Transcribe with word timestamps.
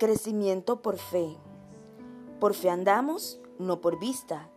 Crecimiento 0.00 0.80
por 0.80 0.96
fe. 0.96 1.36
Por 2.40 2.54
fe 2.54 2.70
andamos, 2.70 3.38
no 3.58 3.82
por 3.82 3.98
vista. 4.00 4.48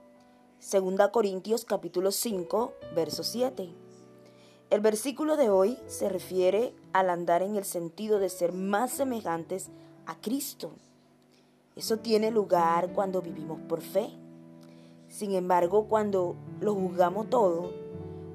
Segunda 0.59 1.11
Corintios 1.11 1.65
capítulo 1.65 2.13
5, 2.13 2.71
verso 2.95 3.25
7. 3.25 3.69
El 4.69 4.79
versículo 4.79 5.35
de 5.35 5.49
hoy 5.49 5.77
se 5.85 6.07
refiere 6.07 6.73
al 6.93 7.09
andar 7.09 7.41
en 7.41 7.57
el 7.57 7.65
sentido 7.65 8.19
de 8.19 8.29
ser 8.29 8.53
más 8.53 8.91
semejantes 8.91 9.67
a 10.05 10.15
Cristo. 10.21 10.71
Eso 11.75 11.97
tiene 11.97 12.31
lugar 12.31 12.93
cuando 12.93 13.21
vivimos 13.21 13.59
por 13.67 13.81
fe. 13.81 14.11
Sin 15.09 15.33
embargo, 15.33 15.89
cuando 15.89 16.37
lo 16.61 16.73
juzgamos 16.73 17.29
todo, 17.29 17.69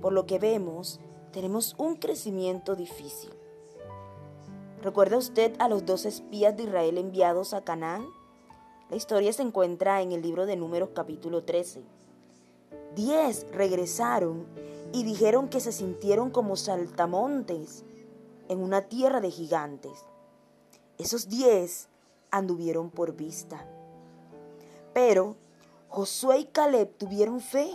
por 0.02 0.12
lo 0.12 0.26
que 0.26 0.38
vemos, 0.38 1.00
tenemos 1.32 1.74
un 1.78 1.96
crecimiento 1.96 2.76
difícil. 2.76 3.37
¿Recuerda 4.82 5.16
usted 5.16 5.56
a 5.58 5.68
los 5.68 5.84
dos 5.86 6.06
espías 6.06 6.56
de 6.56 6.62
Israel 6.62 6.98
enviados 6.98 7.52
a 7.52 7.64
Canaán? 7.64 8.06
La 8.90 8.96
historia 8.96 9.32
se 9.32 9.42
encuentra 9.42 10.02
en 10.02 10.12
el 10.12 10.22
libro 10.22 10.46
de 10.46 10.54
Números 10.54 10.90
capítulo 10.94 11.42
13. 11.42 11.82
Diez 12.94 13.44
regresaron 13.50 14.46
y 14.92 15.02
dijeron 15.02 15.48
que 15.48 15.58
se 15.58 15.72
sintieron 15.72 16.30
como 16.30 16.54
saltamontes 16.54 17.84
en 18.48 18.62
una 18.62 18.82
tierra 18.82 19.20
de 19.20 19.32
gigantes. 19.32 20.04
Esos 20.96 21.28
diez 21.28 21.88
anduvieron 22.30 22.90
por 22.90 23.16
vista. 23.16 23.66
Pero 24.94 25.34
Josué 25.88 26.38
y 26.38 26.44
Caleb 26.44 26.96
tuvieron 26.96 27.40
fe, 27.40 27.68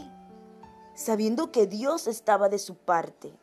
sabiendo 0.96 1.52
que 1.52 1.68
Dios 1.68 2.08
estaba 2.08 2.48
de 2.48 2.60
su 2.60 2.76
parte. 2.76 3.34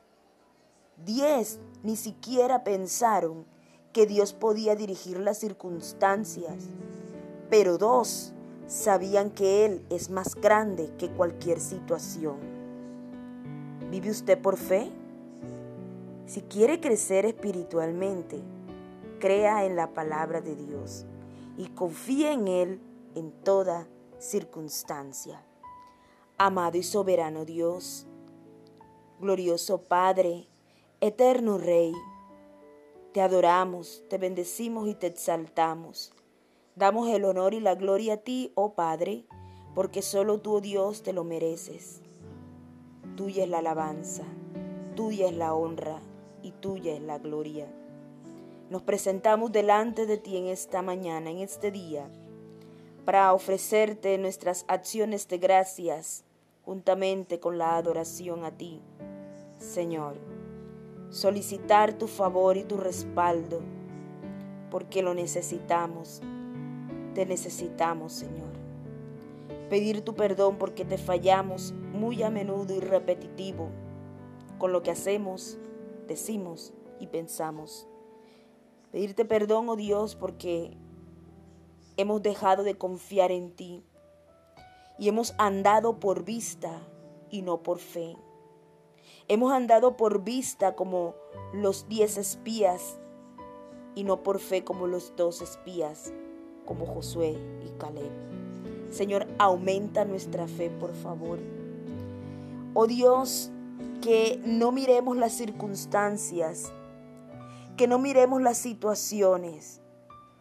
Diez 1.04 1.58
ni 1.82 1.96
siquiera 1.96 2.64
pensaron 2.64 3.46
que 3.92 4.06
Dios 4.06 4.32
podía 4.32 4.76
dirigir 4.76 5.18
las 5.18 5.38
circunstancias, 5.38 6.54
pero 7.48 7.78
dos 7.78 8.32
sabían 8.66 9.30
que 9.30 9.64
Él 9.64 9.84
es 9.90 10.10
más 10.10 10.34
grande 10.34 10.92
que 10.98 11.10
cualquier 11.10 11.60
situación. 11.60 12.36
¿Vive 13.90 14.10
usted 14.10 14.40
por 14.40 14.56
fe? 14.56 14.90
Si 16.26 16.42
quiere 16.42 16.80
crecer 16.80 17.26
espiritualmente, 17.26 18.40
crea 19.18 19.64
en 19.64 19.74
la 19.74 19.92
palabra 19.92 20.40
de 20.40 20.54
Dios 20.54 21.06
y 21.56 21.66
confíe 21.70 22.30
en 22.32 22.46
Él 22.46 22.80
en 23.16 23.32
toda 23.32 23.88
circunstancia. 24.18 25.44
Amado 26.38 26.78
y 26.78 26.84
soberano 26.84 27.44
Dios, 27.44 28.06
glorioso 29.18 29.82
Padre, 29.82 30.49
Eterno 31.02 31.56
Rey, 31.56 31.94
te 33.14 33.22
adoramos, 33.22 34.04
te 34.10 34.18
bendecimos 34.18 34.86
y 34.86 34.94
te 34.94 35.06
exaltamos. 35.06 36.12
Damos 36.76 37.08
el 37.08 37.24
honor 37.24 37.54
y 37.54 37.60
la 37.60 37.74
gloria 37.74 38.14
a 38.14 38.16
ti, 38.18 38.52
oh 38.54 38.74
Padre, 38.74 39.24
porque 39.74 40.02
solo 40.02 40.42
tú, 40.42 40.56
oh 40.56 40.60
Dios, 40.60 41.02
te 41.02 41.14
lo 41.14 41.24
mereces. 41.24 42.02
Tuya 43.16 43.44
es 43.44 43.48
la 43.48 43.60
alabanza, 43.60 44.24
tuya 44.94 45.28
es 45.28 45.34
la 45.34 45.54
honra 45.54 46.02
y 46.42 46.52
tuya 46.52 46.92
es 46.92 47.00
la 47.00 47.16
gloria. 47.16 47.66
Nos 48.68 48.82
presentamos 48.82 49.52
delante 49.52 50.04
de 50.04 50.18
ti 50.18 50.36
en 50.36 50.48
esta 50.48 50.82
mañana, 50.82 51.30
en 51.30 51.38
este 51.38 51.70
día, 51.70 52.10
para 53.06 53.32
ofrecerte 53.32 54.18
nuestras 54.18 54.66
acciones 54.68 55.28
de 55.28 55.38
gracias 55.38 56.24
juntamente 56.62 57.40
con 57.40 57.56
la 57.56 57.78
adoración 57.78 58.44
a 58.44 58.50
ti, 58.50 58.82
Señor 59.56 60.29
solicitar 61.10 61.92
tu 61.94 62.06
favor 62.06 62.56
y 62.56 62.64
tu 62.64 62.76
respaldo, 62.76 63.60
porque 64.70 65.02
lo 65.02 65.14
necesitamos. 65.14 66.22
Te 67.14 67.26
necesitamos, 67.26 68.12
Señor. 68.12 68.50
Pedir 69.68 70.02
tu 70.02 70.14
perdón 70.14 70.56
porque 70.56 70.84
te 70.84 70.98
fallamos 70.98 71.72
muy 71.92 72.22
a 72.22 72.30
menudo 72.30 72.74
y 72.74 72.80
repetitivo 72.80 73.68
con 74.58 74.72
lo 74.72 74.82
que 74.82 74.90
hacemos, 74.90 75.58
decimos 76.06 76.72
y 77.00 77.08
pensamos. 77.08 77.88
Pedirte 78.92 79.24
perdón, 79.24 79.68
oh 79.68 79.76
Dios, 79.76 80.14
porque 80.14 80.76
hemos 81.96 82.22
dejado 82.22 82.62
de 82.62 82.76
confiar 82.76 83.32
en 83.32 83.52
ti 83.52 83.82
y 84.98 85.08
hemos 85.08 85.34
andado 85.38 85.98
por 85.98 86.24
vista 86.24 86.82
y 87.30 87.42
no 87.42 87.62
por 87.62 87.78
fe. 87.78 88.16
Hemos 89.32 89.52
andado 89.52 89.96
por 89.96 90.24
vista 90.24 90.74
como 90.74 91.14
los 91.52 91.86
diez 91.88 92.18
espías 92.18 92.98
y 93.94 94.02
no 94.02 94.24
por 94.24 94.40
fe 94.40 94.64
como 94.64 94.88
los 94.88 95.14
dos 95.14 95.40
espías, 95.40 96.12
como 96.66 96.84
Josué 96.84 97.38
y 97.64 97.70
Caleb. 97.78 98.10
Señor, 98.90 99.28
aumenta 99.38 100.04
nuestra 100.04 100.48
fe, 100.48 100.68
por 100.68 100.92
favor. 100.96 101.38
Oh 102.74 102.88
Dios, 102.88 103.52
que 104.02 104.40
no 104.44 104.72
miremos 104.72 105.16
las 105.16 105.34
circunstancias, 105.34 106.72
que 107.76 107.86
no 107.86 108.00
miremos 108.00 108.42
las 108.42 108.58
situaciones, 108.58 109.80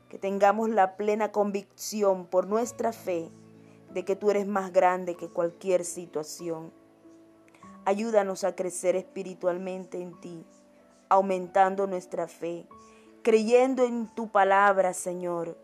que 0.09 0.17
tengamos 0.17 0.67
la 0.67 0.97
plena 0.97 1.31
convicción 1.31 2.25
por 2.25 2.47
nuestra 2.47 2.91
fe 2.91 3.29
de 3.93 4.03
que 4.03 4.15
tú 4.15 4.31
eres 4.31 4.47
más 4.47 4.73
grande 4.73 5.13
que 5.13 5.29
cualquier 5.29 5.85
situación 5.85 6.78
Ayúdanos 7.89 8.43
a 8.43 8.55
crecer 8.55 8.95
espiritualmente 8.95 9.99
en 9.99 10.21
ti, 10.21 10.45
aumentando 11.09 11.87
nuestra 11.87 12.27
fe, 12.27 12.67
creyendo 13.23 13.83
en 13.83 14.13
tu 14.13 14.31
palabra, 14.31 14.93
Señor, 14.93 15.57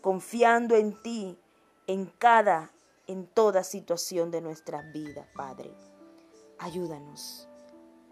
confiando 0.00 0.74
en 0.74 1.00
ti 1.00 1.38
en 1.86 2.06
cada, 2.18 2.72
en 3.06 3.28
toda 3.28 3.62
situación 3.62 4.32
de 4.32 4.40
nuestra 4.40 4.82
vida, 4.90 5.28
Padre. 5.36 5.72
Ayúdanos 6.58 7.48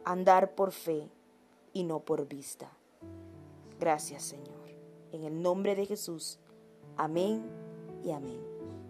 a 0.05 0.13
andar 0.13 0.55
por 0.55 0.71
fe 0.71 1.11
y 1.73 1.83
no 1.83 1.99
por 1.99 2.29
vista. 2.29 2.71
Gracias, 3.81 4.23
Señor. 4.23 4.71
En 5.11 5.25
el 5.25 5.43
nombre 5.43 5.75
de 5.75 5.87
Jesús. 5.87 6.39
Amén 6.97 7.45
y 8.05 8.13
amén. 8.13 8.41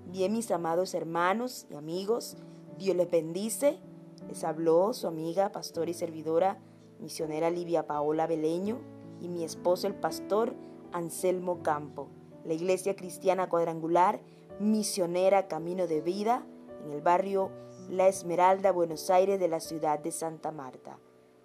Bien, 0.05 0.35
mis 0.35 0.51
amados 0.51 0.93
hermanos 0.93 1.67
y 1.71 1.77
amigos, 1.77 2.37
Dios 2.77 2.95
les 2.95 3.11
bendice. 3.11 3.81
Les 4.29 4.45
habló 4.45 4.93
su 4.93 5.07
amiga, 5.07 5.53
pastora 5.53 5.91
y 5.91 5.95
servidora, 5.95 6.59
misionera 6.99 7.51
Livia 7.51 7.87
Paola 7.87 8.27
Beleño 8.27 8.81
y 9.21 9.29
mi 9.29 9.45
esposo 9.45 9.87
el 9.87 9.95
pastor 9.95 10.55
Anselmo 10.93 11.63
Campo, 11.63 12.09
la 12.45 12.55
Iglesia 12.55 12.97
Cristiana 12.97 13.49
Cuadrangular, 13.49 14.21
misionera 14.61 15.49
Camino 15.49 15.87
de 15.87 16.01
Vida, 16.01 16.47
en 16.85 16.93
el 16.93 17.03
barrio 17.03 17.51
La 17.89 18.09
Esmeralda, 18.09 18.73
Buenos 18.73 19.11
Aires, 19.11 19.39
de 19.39 19.49
la 19.49 19.61
ciudad 19.61 19.99
de 19.99 20.13
Santa 20.13 20.53
Marta. 20.53 20.99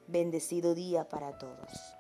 Bendecido 0.07 0.75
día 0.75 1.07
para 1.07 1.37
todos. 1.37 1.97